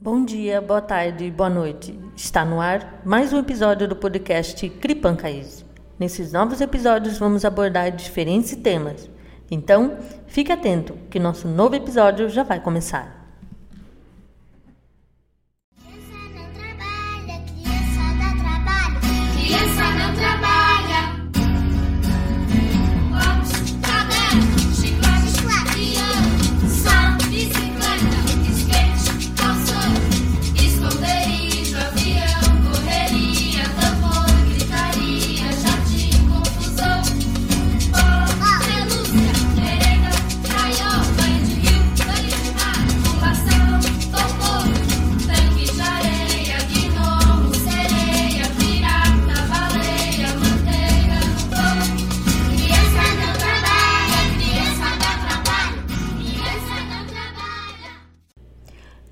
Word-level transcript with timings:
Bom 0.00 0.24
dia, 0.24 0.60
boa 0.60 0.80
tarde, 0.80 1.28
boa 1.28 1.50
noite. 1.50 1.98
Está 2.14 2.44
no 2.44 2.60
ar 2.60 3.02
mais 3.04 3.32
um 3.32 3.38
episódio 3.40 3.88
do 3.88 3.96
podcast 3.96 4.68
Cripancaíse. 4.68 5.64
Nesses 5.98 6.30
novos 6.30 6.60
episódios 6.60 7.18
vamos 7.18 7.44
abordar 7.44 7.90
diferentes 7.90 8.54
temas. 8.54 9.10
Então, 9.50 9.98
fique 10.28 10.52
atento 10.52 10.94
que 11.10 11.18
nosso 11.18 11.48
novo 11.48 11.74
episódio 11.74 12.28
já 12.28 12.44
vai 12.44 12.60
começar. 12.60 13.17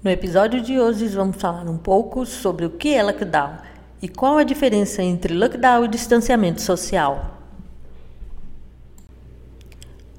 No 0.06 0.12
episódio 0.12 0.60
de 0.60 0.78
hoje 0.78 1.08
vamos 1.08 1.34
falar 1.34 1.68
um 1.68 1.76
pouco 1.76 2.24
sobre 2.24 2.64
o 2.64 2.70
que 2.70 2.94
é 2.94 3.02
lockdown 3.02 3.56
e 4.00 4.06
qual 4.06 4.38
a 4.38 4.44
diferença 4.44 5.02
entre 5.02 5.34
lockdown 5.34 5.84
e 5.84 5.88
distanciamento 5.88 6.62
social. 6.62 7.40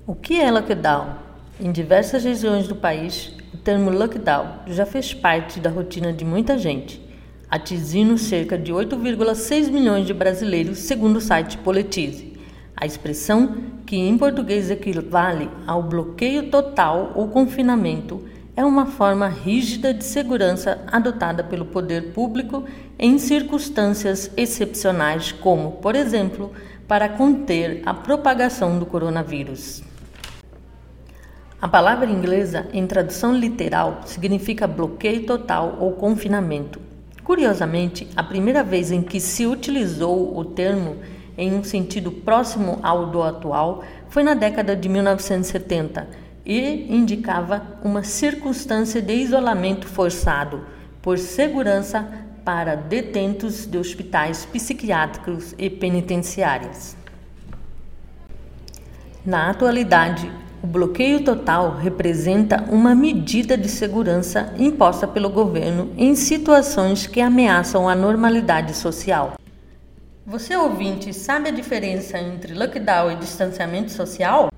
O 0.06 0.14
que 0.14 0.42
é 0.42 0.52
lockdown? 0.52 1.16
Em 1.58 1.72
diversas 1.72 2.26
regiões 2.26 2.68
do 2.68 2.76
país, 2.76 3.32
o 3.54 3.58
termo 3.58 3.90
lockdown 3.90 4.56
já 4.68 4.86
fez 4.86 5.14
parte 5.14 5.58
da 5.58 5.70
rotina 5.70 6.12
de 6.12 6.26
muita 6.26 6.58
gente, 6.58 7.02
atingindo 7.50 8.18
cerca 8.18 8.58
de 8.58 8.74
8,6 8.74 9.72
milhões 9.72 10.06
de 10.06 10.14
brasileiros, 10.14 10.80
segundo 10.80 11.16
o 11.16 11.22
site 11.22 11.58
Politize. 11.60 12.34
A 12.76 12.86
expressão, 12.86 13.56
que 13.86 13.96
em 13.96 14.18
português 14.18 14.70
equivale 14.70 15.50
ao 15.66 15.82
bloqueio 15.82 16.50
total 16.52 17.14
ou 17.16 17.30
confinamento, 17.30 18.22
é 18.58 18.66
uma 18.66 18.88
forma 18.88 19.28
rígida 19.28 19.94
de 19.94 20.04
segurança 20.04 20.84
adotada 20.92 21.44
pelo 21.44 21.64
poder 21.64 22.12
público 22.12 22.66
em 22.98 23.20
circunstâncias 23.20 24.32
excepcionais, 24.36 25.32
como, 25.32 25.74
por 25.74 25.96
exemplo, 25.96 26.52
para 26.88 27.08
conter 27.08 27.84
a 27.86 27.94
propagação 27.94 28.80
do 28.80 28.86
coronavírus. 28.88 29.84
A 31.62 31.68
palavra 31.68 32.10
inglesa, 32.10 32.68
em 32.74 32.88
tradução 32.88 33.38
literal, 33.38 34.02
significa 34.06 34.66
bloqueio 34.66 35.28
total 35.28 35.78
ou 35.80 35.92
confinamento. 35.92 36.82
Curiosamente, 37.24 38.08
a 38.16 38.24
primeira 38.24 38.64
vez 38.64 38.90
em 38.92 39.04
que 39.04 39.20
se 39.20 39.46
utilizou 39.46 40.36
o 40.36 40.44
termo 40.44 40.96
em 41.38 41.54
um 41.54 41.64
sentido 41.64 42.12
próximo 42.12 42.80
ao 42.82 43.06
do 43.12 43.22
atual 43.22 43.84
foi 44.10 44.24
na 44.24 44.34
década 44.34 44.76
de 44.76 44.90
1970 44.90 46.27
e 46.48 46.88
indicava 46.90 47.62
uma 47.84 48.04
circunstância 48.04 49.02
de 49.02 49.14
isolamento 49.14 49.86
forçado 49.86 50.66
por 51.02 51.18
segurança 51.18 52.08
para 52.46 52.76
detentos 52.76 53.66
de 53.66 53.78
hospitais 53.78 54.46
psiquiátricos 54.46 55.54
e 55.58 55.70
penitenciários. 55.70 56.96
Na 59.26 59.50
atualidade, 59.50 60.32
o 60.64 60.68
bloqueio 60.68 61.22
total 61.22 61.76
representa 61.76 62.64
uma 62.70 62.96
medida 62.96 63.58
de 63.58 63.68
segurança 63.68 64.54
imposta 64.58 65.06
pelo 65.06 65.30
governo 65.30 65.92
em 65.98 66.16
situações 66.16 67.06
que 67.06 67.20
ameaçam 67.20 67.90
a 67.90 67.94
normalidade 67.94 68.74
social. 68.74 69.34
Você 70.26 70.56
ouvinte 70.56 71.14
sabe 71.14 71.50
a 71.50 71.52
diferença 71.52 72.18
entre 72.18 72.54
lockdown 72.54 73.12
e 73.12 73.16
distanciamento 73.18 73.92
social? 73.92 74.50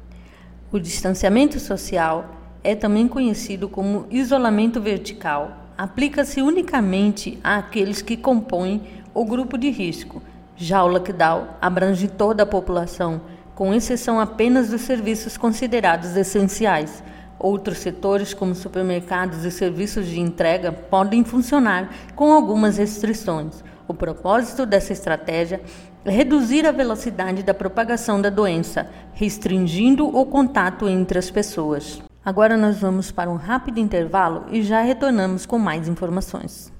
O 0.71 0.79
distanciamento 0.79 1.59
social 1.59 2.29
é 2.63 2.75
também 2.75 3.07
conhecido 3.07 3.67
como 3.67 4.05
isolamento 4.11 4.79
vertical. 4.79 5.51
Aplica-se 5.75 6.43
unicamente 6.43 7.39
àqueles 7.43 8.03
que 8.03 8.15
compõem 8.15 8.83
o 9.11 9.25
grupo 9.25 9.57
de 9.57 9.71
risco. 9.71 10.21
Já 10.55 10.83
o 10.83 10.87
lockdown 10.87 11.47
abrange 11.59 12.07
toda 12.07 12.43
a 12.43 12.45
população, 12.45 13.19
com 13.55 13.73
exceção 13.73 14.19
apenas 14.19 14.69
dos 14.69 14.81
serviços 14.81 15.37
considerados 15.37 16.15
essenciais. 16.15 17.03
Outros 17.39 17.79
setores, 17.79 18.35
como 18.35 18.53
supermercados 18.53 19.45
e 19.45 19.49
serviços 19.49 20.05
de 20.05 20.19
entrega, 20.19 20.71
podem 20.71 21.23
funcionar 21.23 21.89
com 22.15 22.31
algumas 22.31 22.77
restrições. 22.77 23.63
O 23.87 23.93
propósito 23.95 24.67
dessa 24.67 24.93
estratégia 24.93 25.61
reduzir 26.05 26.65
a 26.65 26.71
velocidade 26.71 27.43
da 27.43 27.53
propagação 27.53 28.21
da 28.21 28.29
doença, 28.29 28.89
restringindo 29.13 30.07
o 30.07 30.25
contato 30.25 30.87
entre 30.87 31.19
as 31.19 31.29
pessoas. 31.29 32.01
Agora 32.23 32.57
nós 32.57 32.77
vamos 32.79 33.11
para 33.11 33.29
um 33.29 33.35
rápido 33.35 33.79
intervalo 33.79 34.45
e 34.51 34.61
já 34.61 34.81
retornamos 34.81 35.45
com 35.45 35.57
mais 35.57 35.87
informações. 35.87 36.71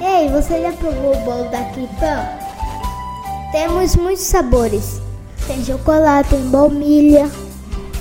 Ei, 0.00 0.28
você 0.28 0.62
já 0.62 0.72
provou 0.72 1.14
o 1.14 1.24
bolo 1.24 1.50
da 1.50 1.64
Cripã? 1.72 2.24
Temos 3.52 3.96
muitos 3.96 4.24
sabores. 4.24 5.00
Tem 5.46 5.64
chocolate, 5.64 6.30
tem 6.30 6.48
baunilha, 6.48 7.30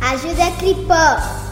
Ajuda 0.00 0.46
a 0.46 0.52
Cripã! 0.52 1.47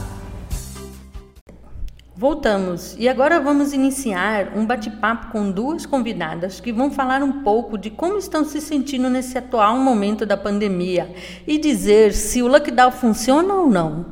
Voltamos 2.18 2.96
e 2.98 3.10
agora 3.10 3.38
vamos 3.38 3.74
iniciar 3.74 4.56
um 4.56 4.64
bate-papo 4.64 5.30
com 5.30 5.50
duas 5.50 5.84
convidadas 5.84 6.60
que 6.60 6.72
vão 6.72 6.90
falar 6.90 7.22
um 7.22 7.42
pouco 7.42 7.76
de 7.76 7.90
como 7.90 8.16
estão 8.16 8.42
se 8.42 8.58
sentindo 8.58 9.10
nesse 9.10 9.36
atual 9.36 9.76
momento 9.76 10.24
da 10.24 10.34
pandemia 10.34 11.14
e 11.46 11.58
dizer 11.58 12.14
se 12.14 12.40
o 12.40 12.46
lockdown 12.46 12.90
funciona 12.90 13.52
ou 13.52 13.68
não. 13.68 14.06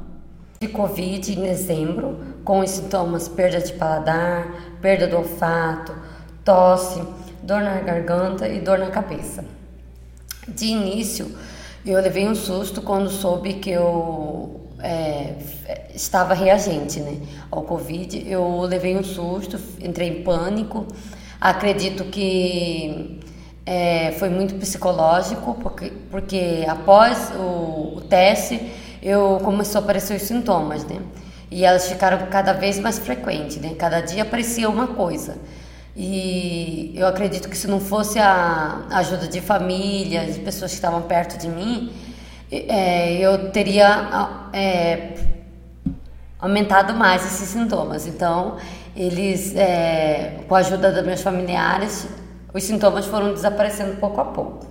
De 0.60 0.69
Covid 0.69 1.32
em 1.32 1.44
dezembro, 1.44 2.19
com 2.44 2.60
os 2.60 2.69
sintomas 2.69 3.26
perda 3.26 3.59
de 3.62 3.72
paladar, 3.72 4.54
perda 4.82 5.06
do 5.06 5.16
olfato, 5.16 5.94
tosse, 6.44 7.03
dor 7.42 7.62
na 7.62 7.81
garganta 7.81 8.47
e 8.47 8.60
dor 8.60 8.78
na 8.78 8.91
cabeça. 8.91 9.47
De 10.47 10.66
início, 10.66 11.34
eu 11.86 11.98
levei 12.03 12.28
um 12.28 12.34
susto 12.34 12.82
quando 12.82 13.09
soube 13.09 13.54
que 13.54 13.71
eu 13.71 14.64
é, 14.84 15.33
estava 15.95 16.34
reagente 16.34 17.00
né, 17.00 17.17
ao 17.50 17.62
Covid. 17.62 18.22
Eu 18.31 18.61
levei 18.61 18.97
um 18.97 19.03
susto, 19.03 19.59
entrei 19.81 20.09
em 20.09 20.22
pânico. 20.22 20.86
Acredito 21.41 22.04
que 22.04 23.21
é, 23.65 24.13
foi 24.19 24.28
muito 24.28 24.54
psicológico, 24.57 25.54
porque, 25.54 25.92
porque 26.10 26.65
após 26.69 27.33
o, 27.34 27.97
o, 27.97 28.01
teste 28.03 28.60
eu 29.03 29.41
começou 29.42 29.81
a 29.81 29.84
aparecer 29.84 30.16
os 30.16 30.22
sintomas, 30.22 30.84
né? 30.84 31.01
E 31.51 31.65
elas 31.65 31.89
ficaram 31.89 32.27
cada 32.27 32.53
vez 32.53 32.78
mais 32.78 32.98
frequentes, 32.98 33.59
né? 33.59 33.75
Cada 33.78 34.01
dia 34.01 34.22
aparecia 34.22 34.69
uma 34.69 34.89
coisa. 34.89 35.36
E 35.97 36.92
eu 36.97 37.07
acredito 37.07 37.48
que 37.48 37.57
se 37.57 37.69
não 37.69 37.78
fosse 37.81 38.19
a 38.19 38.86
ajuda 38.91 39.28
de 39.28 39.41
família, 39.41 40.27
de 40.27 40.41
pessoas 40.41 40.72
que 40.72 40.77
estavam 40.77 41.03
perto 41.03 41.39
de 41.39 41.48
mim, 41.48 41.92
é, 42.68 43.12
eu 43.18 43.51
teria 43.51 44.48
é, 44.53 45.15
aumentado 46.39 46.95
mais 46.95 47.24
esses 47.24 47.48
sintomas. 47.48 48.06
Então, 48.06 48.56
eles, 48.95 49.54
é, 49.56 50.45
com 50.47 50.54
a 50.54 50.59
ajuda 50.59 50.92
dos 50.92 51.04
meus 51.04 51.22
familiares, 51.22 52.06
os 52.53 52.62
sintomas 52.62 53.06
foram 53.06 53.33
desaparecendo 53.33 53.97
pouco 53.97 54.21
a 54.21 54.24
pouco. 54.27 54.66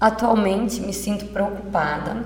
Atualmente 0.00 0.80
me 0.80 0.92
sinto 0.92 1.26
preocupada 1.26 2.24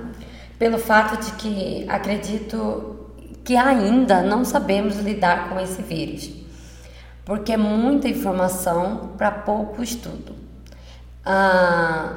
pelo 0.58 0.78
fato 0.78 1.24
de 1.24 1.32
que 1.32 1.86
acredito 1.88 3.12
que 3.44 3.56
ainda 3.56 4.22
não 4.22 4.44
sabemos 4.44 4.96
lidar 4.98 5.48
com 5.48 5.60
esse 5.60 5.80
vírus, 5.82 6.30
porque 7.24 7.52
é 7.52 7.56
muita 7.56 8.08
informação 8.08 9.12
para 9.16 9.30
pouco 9.30 9.82
estudo. 9.82 10.47
A, 11.30 12.12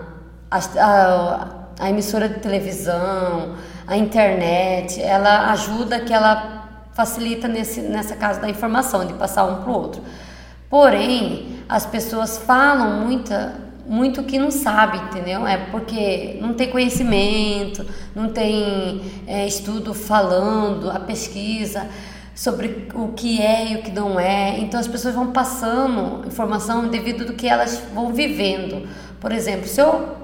a, 0.50 1.48
a 1.80 1.90
emissora 1.90 2.30
de 2.30 2.40
televisão, 2.40 3.56
a 3.86 3.98
internet, 3.98 5.02
ela 5.02 5.52
ajuda 5.52 6.00
que 6.00 6.13
ela 6.13 6.62
facilita 6.94 7.48
nesse, 7.48 7.81
nessa 7.81 8.16
casa 8.16 8.40
da 8.40 8.50
informação, 8.50 9.06
de 9.06 9.13
passar 9.13 9.44
um 9.46 9.62
para 9.62 9.69
o 9.69 9.74
outro. 9.74 10.02
Porém, 10.69 11.60
as 11.68 11.86
pessoas 11.86 12.38
falam 12.38 13.06
muita, 13.06 13.56
muito 13.86 14.24
que 14.24 14.38
não 14.40 14.52
sabe, 14.52 14.98
entendeu? 14.98 15.46
É 15.46 15.57
porque 15.57 16.38
não 16.42 16.54
tem 16.54 16.69
conhecimento, 16.69 17.86
não 18.16 18.30
tem 18.30 19.02
é, 19.28 19.46
estudo 19.46 19.94
falando, 19.94 20.90
a 20.90 21.00
pesquisa 21.00 21.88
sobre 22.33 22.88
o 22.94 23.10
que 23.10 23.42
é 23.42 23.72
e 23.72 23.75
o 23.78 23.81
que 23.81 23.92
não 23.92 24.19
é. 24.19 24.60
Então 24.60 24.80
as 24.80 24.88
pessoas 24.88 25.13
vão 25.13 25.31
passando 25.31 26.25
informação 26.28 26.88
devido 26.88 27.25
do 27.25 27.33
que 27.33 27.48
elas 27.48 27.81
vão 27.94 28.13
vivendo. 28.13 28.88
Por 29.19 29.31
exemplo, 29.31 29.68
se 29.68 29.80
eu 29.80 30.22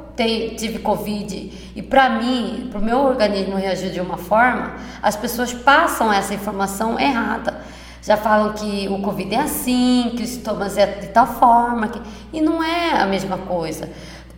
tive 0.58 0.80
Covid 0.80 1.72
e 1.76 1.82
para 1.82 2.10
mim, 2.10 2.68
para 2.72 2.80
o 2.80 2.84
meu 2.84 2.98
organismo 3.00 3.56
reagir 3.56 3.92
de 3.92 4.02
uma 4.02 4.18
forma, 4.18 4.76
as 5.02 5.16
pessoas 5.16 5.54
passam 5.54 6.12
essa 6.12 6.34
informação 6.34 7.00
errada. 7.00 7.62
Já 8.02 8.18
falam 8.18 8.54
que 8.54 8.88
o 8.88 9.00
Covid 9.02 9.36
é 9.36 9.42
assim, 9.42 10.14
que 10.16 10.24
os 10.24 10.30
sintomas 10.30 10.78
é 10.78 10.86
de 10.86 11.08
tal 11.08 11.28
forma, 11.28 11.90
que... 11.90 12.02
e 12.32 12.42
não 12.42 12.64
é 12.64 13.02
a 13.02 13.06
mesma 13.06 13.38
coisa. 13.38 13.90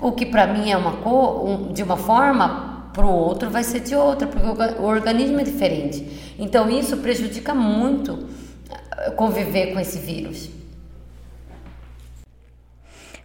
O 0.01 0.11
que 0.11 0.25
para 0.25 0.47
mim 0.47 0.71
é 0.71 0.77
uma 0.77 0.91
um, 0.91 1.71
de 1.71 1.83
uma 1.83 1.95
forma, 1.95 2.68
para 2.93 3.05
o 3.05 3.11
outro 3.11 3.49
vai 3.49 3.63
ser 3.63 3.81
de 3.81 3.95
outra, 3.95 4.27
porque 4.27 4.45
o 4.79 4.83
organismo 4.83 5.39
é 5.39 5.43
diferente. 5.43 6.33
Então 6.37 6.69
isso 6.69 6.97
prejudica 6.97 7.53
muito 7.53 8.27
eh, 8.69 9.11
conviver 9.11 9.73
com 9.73 9.79
esse 9.79 9.99
vírus. 9.99 10.49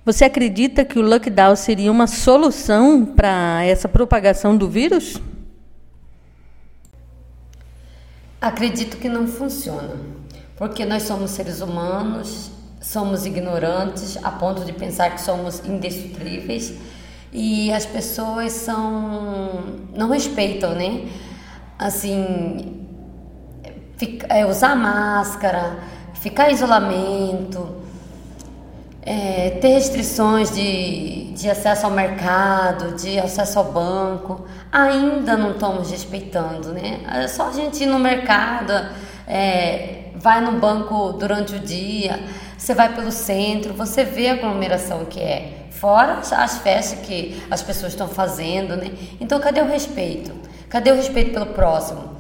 Você 0.05 0.25
acredita 0.25 0.84
que 0.84 0.99
o 0.99 1.02
lockdown 1.02 1.56
seria 1.56 1.90
uma 1.90 2.06
solução 2.06 3.06
para 3.06 3.64
essa 3.64 3.88
propagação 3.88 4.55
do 4.55 4.69
vírus? 4.69 5.19
Acredito 8.38 8.99
que 8.99 9.08
não 9.08 9.26
funciona, 9.26 9.96
porque 10.56 10.84
nós 10.84 11.05
somos 11.05 11.31
seres 11.31 11.62
humanos, 11.62 12.50
somos 12.82 13.25
ignorantes 13.25 14.19
a 14.22 14.31
ponto 14.31 14.62
de 14.67 14.75
pensar 14.75 15.14
que 15.14 15.22
somos 15.22 15.64
indestrutíveis 15.64 16.75
e 17.34 17.72
as 17.72 17.84
pessoas 17.84 18.52
são 18.52 19.50
não 19.92 20.08
respeitam, 20.08 20.72
né? 20.75 21.08
Assim, 21.76 22.86
fica, 23.96 24.26
é, 24.28 24.46
usar 24.46 24.76
máscara, 24.76 25.78
ficar 26.14 26.50
em 26.50 26.54
isolamento, 26.54 27.82
é, 29.02 29.50
ter 29.60 29.69
restrições 29.69 30.54
de, 30.54 31.32
de 31.32 31.50
acesso 31.50 31.86
ao 31.86 31.92
mercado, 31.92 32.94
de 32.94 33.19
acesso 33.19 33.58
ao 33.58 33.72
banco, 33.72 34.46
ainda 34.70 35.36
não 35.36 35.50
estamos 35.50 35.90
respeitando, 35.90 36.72
né? 36.72 37.00
É 37.12 37.26
só 37.26 37.48
a 37.48 37.52
gente 37.52 37.82
ir 37.82 37.86
no 37.86 37.98
mercado, 37.98 38.72
é, 39.26 40.10
vai 40.14 40.40
no 40.40 40.52
banco 40.52 41.12
durante 41.14 41.56
o 41.56 41.58
dia, 41.58 42.19
você 42.64 42.72
vai 42.75 42.94
pelo 42.94 43.12
centro, 43.12 43.75
você 43.75 44.05
vê 44.05 44.28
a 44.28 44.32
aglomeração 44.32 45.05
que 45.05 45.20
é, 45.20 45.66
fora 45.70 46.20
as 46.32 46.58
festas 46.58 46.99
que 47.06 47.43
as 47.50 47.62
pessoas 47.62 47.93
estão 47.93 48.08
fazendo, 48.08 48.75
né? 48.75 48.90
Então, 49.20 49.38
cadê 49.38 49.61
o 49.61 49.66
respeito? 49.66 50.32
Cadê 50.70 50.90
o 50.90 50.96
respeito 50.96 51.34
pelo 51.34 51.46
próximo? 51.46 52.16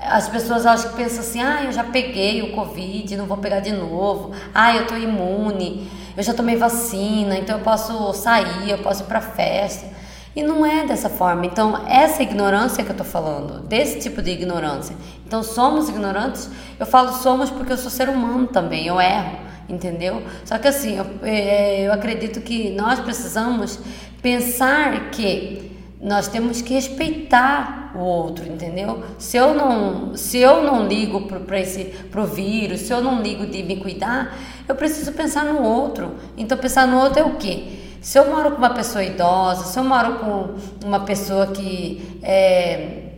As 0.00 0.28
pessoas 0.28 0.64
acham 0.64 0.90
que 0.90 0.96
pensam 0.96 1.18
assim, 1.18 1.42
ah, 1.42 1.64
eu 1.64 1.72
já 1.72 1.82
peguei 1.82 2.42
o 2.42 2.52
Covid, 2.52 3.16
não 3.16 3.26
vou 3.26 3.38
pegar 3.38 3.58
de 3.58 3.72
novo, 3.72 4.30
ah, 4.54 4.72
eu 4.72 4.82
estou 4.82 4.96
imune 4.96 5.90
eu 6.16 6.24
já 6.24 6.34
tomei 6.34 6.56
vacina, 6.56 7.38
então 7.38 7.58
eu 7.58 7.62
posso 7.62 8.12
sair, 8.12 8.68
eu 8.68 8.78
posso 8.78 9.04
ir 9.04 9.06
para 9.06 9.20
festa. 9.20 9.86
E 10.34 10.42
não 10.42 10.66
é 10.66 10.84
dessa 10.84 11.08
forma. 11.08 11.46
Então, 11.46 11.86
essa 11.86 12.24
ignorância 12.24 12.82
que 12.82 12.90
eu 12.90 12.94
estou 12.94 13.06
falando, 13.06 13.60
desse 13.60 14.00
tipo 14.00 14.20
de 14.20 14.32
ignorância. 14.32 14.96
Então, 15.24 15.44
somos 15.44 15.88
ignorantes. 15.88 16.50
Eu 16.76 16.86
falo 16.86 17.12
somos 17.12 17.50
porque 17.50 17.72
eu 17.72 17.76
sou 17.76 17.88
ser 17.88 18.08
humano 18.08 18.48
também, 18.48 18.88
eu 18.88 19.00
erro, 19.00 19.47
entendeu? 19.68 20.22
Só 20.44 20.58
que 20.58 20.68
assim, 20.68 20.96
eu, 20.98 21.06
é, 21.22 21.86
eu 21.86 21.92
acredito 21.92 22.40
que 22.40 22.70
nós 22.70 23.00
precisamos 23.00 23.78
pensar 24.22 25.10
que 25.10 25.76
nós 26.00 26.28
temos 26.28 26.62
que 26.62 26.74
respeitar 26.74 27.92
o 27.94 28.00
outro, 28.00 28.46
entendeu? 28.46 29.02
Se 29.18 29.36
eu 29.36 29.54
não, 29.54 30.16
se 30.16 30.38
eu 30.38 30.62
não 30.62 30.86
ligo 30.86 31.22
para 31.22 31.58
esse 31.58 31.84
pro 32.10 32.24
vírus, 32.24 32.80
se 32.80 32.92
eu 32.92 33.00
não 33.00 33.20
ligo 33.20 33.46
de 33.46 33.62
me 33.62 33.76
cuidar, 33.76 34.36
eu 34.68 34.74
preciso 34.74 35.12
pensar 35.12 35.44
no 35.44 35.62
outro. 35.62 36.14
Então, 36.36 36.56
pensar 36.56 36.86
no 36.86 36.98
outro 37.00 37.20
é 37.20 37.24
o 37.24 37.36
quê? 37.36 37.64
Se 38.00 38.16
eu 38.16 38.30
moro 38.30 38.52
com 38.52 38.58
uma 38.58 38.70
pessoa 38.70 39.02
idosa, 39.02 39.64
se 39.64 39.78
eu 39.78 39.82
moro 39.82 40.18
com 40.20 40.86
uma 40.86 41.00
pessoa 41.00 41.48
que 41.48 42.20
é, 42.22 43.08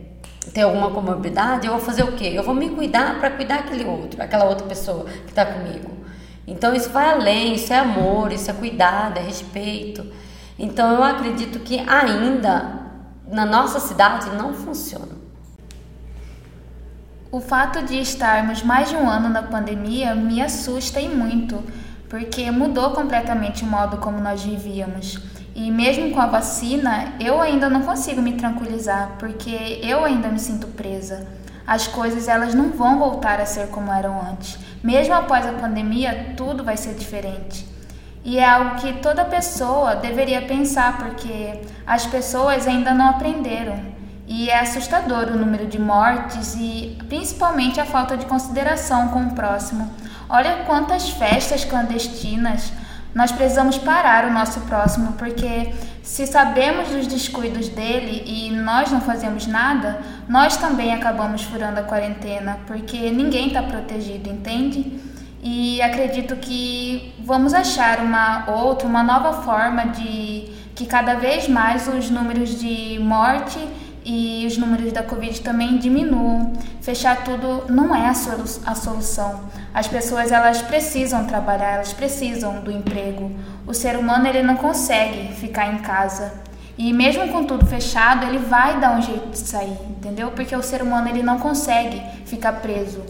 tem 0.53 0.63
alguma 0.63 0.89
comorbidade, 0.89 1.67
eu 1.67 1.73
vou 1.73 1.81
fazer 1.81 2.03
o 2.03 2.13
quê? 2.13 2.31
Eu 2.33 2.43
vou 2.43 2.55
me 2.55 2.69
cuidar 2.69 3.19
para 3.19 3.29
cuidar 3.29 3.59
aquele 3.59 3.85
outro, 3.85 4.21
aquela 4.21 4.45
outra 4.45 4.65
pessoa 4.65 5.05
que 5.05 5.29
está 5.29 5.45
comigo. 5.45 6.00
Então, 6.51 6.75
isso 6.75 6.89
vai 6.89 7.09
além, 7.09 7.55
isso 7.55 7.71
é 7.71 7.79
amor, 7.79 8.33
isso 8.33 8.51
é 8.51 8.53
cuidado, 8.53 9.17
é 9.17 9.21
respeito. 9.21 10.05
Então, 10.59 10.93
eu 10.93 11.01
acredito 11.01 11.59
que 11.59 11.79
ainda 11.79 12.81
na 13.25 13.45
nossa 13.45 13.79
cidade 13.79 14.29
não 14.31 14.53
funciona. 14.53 15.21
O 17.31 17.39
fato 17.39 17.81
de 17.85 17.97
estarmos 17.97 18.61
mais 18.63 18.89
de 18.89 18.97
um 18.97 19.09
ano 19.09 19.29
na 19.29 19.41
pandemia 19.41 20.13
me 20.13 20.41
assusta 20.41 20.99
e 20.99 21.07
muito, 21.07 21.63
porque 22.09 22.51
mudou 22.51 22.91
completamente 22.91 23.63
o 23.63 23.67
modo 23.67 23.95
como 23.97 24.19
nós 24.19 24.43
vivíamos. 24.43 25.19
E 25.55 25.71
mesmo 25.71 26.11
com 26.11 26.19
a 26.19 26.25
vacina, 26.25 27.13
eu 27.17 27.39
ainda 27.39 27.69
não 27.69 27.83
consigo 27.83 28.21
me 28.21 28.33
tranquilizar, 28.33 29.15
porque 29.17 29.79
eu 29.81 30.03
ainda 30.03 30.27
me 30.27 30.39
sinto 30.39 30.67
presa. 30.67 31.25
As 31.65 31.87
coisas 31.87 32.27
elas 32.27 32.53
não 32.53 32.71
vão 32.71 32.99
voltar 32.99 33.39
a 33.39 33.45
ser 33.45 33.67
como 33.67 33.91
eram 33.91 34.19
antes. 34.21 34.57
Mesmo 34.83 35.13
após 35.13 35.45
a 35.45 35.53
pandemia, 35.53 36.33
tudo 36.35 36.63
vai 36.63 36.77
ser 36.77 36.95
diferente. 36.95 37.65
E 38.23 38.37
é 38.37 38.47
algo 38.47 38.75
que 38.75 38.93
toda 38.93 39.25
pessoa 39.25 39.95
deveria 39.95 40.43
pensar, 40.43 40.97
porque 40.97 41.61
as 41.85 42.05
pessoas 42.05 42.67
ainda 42.67 42.93
não 42.93 43.09
aprenderam. 43.09 43.79
E 44.27 44.49
é 44.49 44.59
assustador 44.59 45.27
o 45.27 45.37
número 45.37 45.67
de 45.67 45.79
mortes 45.79 46.55
e 46.55 46.97
principalmente 47.09 47.81
a 47.81 47.85
falta 47.85 48.15
de 48.15 48.25
consideração 48.25 49.09
com 49.09 49.23
o 49.23 49.31
próximo. 49.31 49.91
Olha 50.29 50.63
quantas 50.65 51.09
festas 51.09 51.65
clandestinas. 51.65 52.71
Nós 53.13 53.31
precisamos 53.31 53.77
parar 53.77 54.25
o 54.25 54.31
nosso 54.31 54.61
próximo, 54.61 55.13
porque 55.13 55.73
se 56.01 56.25
sabemos 56.25 56.89
dos 56.89 57.07
descuidos 57.07 57.67
dele 57.69 58.23
e 58.25 58.51
nós 58.51 58.91
não 58.91 59.01
fazemos 59.01 59.45
nada, 59.47 60.01
nós 60.27 60.57
também 60.57 60.93
acabamos 60.93 61.43
furando 61.43 61.79
a 61.79 61.83
quarentena, 61.83 62.59
porque 62.65 63.11
ninguém 63.11 63.47
está 63.47 63.61
protegido, 63.61 64.29
entende? 64.29 64.99
E 65.43 65.81
acredito 65.81 66.35
que 66.35 67.13
vamos 67.19 67.53
achar 67.53 67.99
uma 67.99 68.49
outra, 68.49 68.87
uma 68.87 69.03
nova 69.03 69.41
forma 69.41 69.87
de 69.87 70.49
que 70.73 70.85
cada 70.85 71.15
vez 71.15 71.47
mais 71.47 71.87
os 71.87 72.09
números 72.09 72.59
de 72.59 72.99
morte 72.99 73.59
e 74.03 74.45
os 74.47 74.57
números 74.57 74.91
da 74.91 75.03
Covid 75.03 75.41
também 75.41 75.77
diminuam. 75.77 76.53
Fechar 76.81 77.23
tudo 77.23 77.65
não 77.69 77.95
é 77.95 78.07
a, 78.07 78.13
solu 78.13 78.43
a 78.65 78.75
solução. 78.75 79.41
As 79.73 79.87
pessoas 79.87 80.31
elas 80.31 80.61
precisam 80.61 81.25
trabalhar, 81.25 81.75
elas 81.75 81.93
precisam 81.93 82.61
do 82.61 82.71
emprego. 82.71 83.31
O 83.65 83.73
ser 83.73 83.95
humano 83.95 84.27
ele 84.27 84.41
não 84.41 84.55
consegue 84.55 85.33
ficar 85.35 85.73
em 85.73 85.77
casa. 85.79 86.33
E 86.77 86.91
mesmo 86.91 87.27
com 87.29 87.43
tudo 87.43 87.65
fechado, 87.65 88.25
ele 88.25 88.39
vai 88.39 88.79
dar 88.79 88.97
um 88.97 89.01
jeito 89.01 89.29
de 89.29 89.37
sair, 89.37 89.77
entendeu? 89.89 90.31
Porque 90.31 90.55
o 90.55 90.63
ser 90.63 90.81
humano 90.81 91.09
ele 91.09 91.21
não 91.21 91.37
consegue 91.37 92.01
ficar 92.25 92.53
preso. 92.53 93.03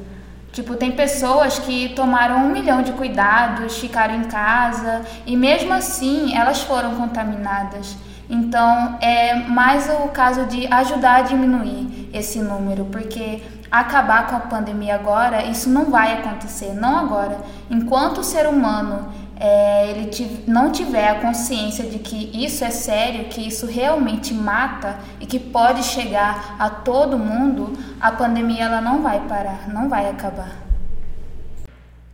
Tipo, 0.52 0.76
tem 0.76 0.92
pessoas 0.92 1.60
que 1.60 1.90
tomaram 1.90 2.46
um 2.46 2.52
milhão 2.52 2.82
de 2.82 2.92
cuidados, 2.92 3.78
ficaram 3.78 4.16
em 4.16 4.26
casa 4.26 5.02
e 5.26 5.38
mesmo 5.38 5.72
assim 5.72 6.36
elas 6.36 6.62
foram 6.62 6.96
contaminadas. 6.96 7.96
Então, 8.34 8.98
é 9.02 9.36
mais 9.36 9.90
o 9.90 10.08
caso 10.08 10.46
de 10.46 10.66
ajudar 10.74 11.16
a 11.16 11.22
diminuir 11.24 12.10
esse 12.14 12.40
número, 12.40 12.86
porque 12.86 13.44
acabar 13.70 14.28
com 14.28 14.38
a 14.38 14.40
pandemia 14.40 14.96
agora, 14.96 15.44
isso 15.44 15.70
não 15.70 15.92
vai 15.92 16.14
acontecer, 16.14 16.74
não 16.74 16.98
agora. 16.98 17.38
Enquanto 17.70 18.20
o 18.20 18.24
ser 18.24 18.48
humano 18.48 19.10
é, 19.36 19.90
ele 19.90 20.46
não 20.48 20.72
tiver 20.72 21.10
a 21.10 21.16
consciência 21.16 21.84
de 21.90 22.00
que 22.00 22.32
isso 22.34 22.64
é 22.64 22.70
sério, 22.70 23.26
que 23.26 23.46
isso 23.46 23.66
realmente 23.66 24.34
mata 24.34 24.98
e 25.20 25.26
que 25.26 25.38
pode 25.38 25.84
chegar 25.84 26.56
a 26.58 26.70
todo 26.70 27.20
mundo, 27.20 27.78
a 28.00 28.14
pandemia 28.14 28.64
ela 28.64 28.80
não 28.80 29.02
vai 29.02 29.20
parar, 29.28 29.68
não 29.68 29.90
vai 29.90 30.10
acabar. 30.10 30.71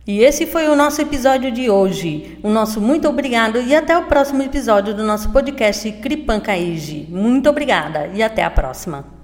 E 0.08 0.20
esse 0.20 0.46
foi 0.46 0.66
o 0.68 0.74
nosso 0.74 1.02
episódio 1.02 1.52
de 1.52 1.68
hoje. 1.68 2.38
O 2.42 2.48
nosso 2.48 2.80
muito 2.80 3.06
obrigado 3.06 3.60
e 3.60 3.76
até 3.76 3.96
o 3.98 4.06
próximo 4.06 4.42
episódio 4.42 4.94
do 4.94 5.04
nosso 5.04 5.30
podcast 5.30 5.92
Cripancaíge. 5.92 7.06
Muito 7.10 7.50
obrigada 7.50 8.06
e 8.14 8.22
até 8.22 8.42
a 8.42 8.48
próxima. 8.48 9.17